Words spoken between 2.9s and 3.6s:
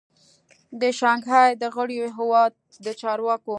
چارواکو